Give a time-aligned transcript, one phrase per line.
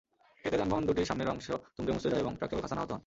[0.43, 2.99] এতে যানবাহন দুটির সামনের অংশ দুমড়েমুচড়ে যায় এবং ট্রাকচালক হাসান আহত হন।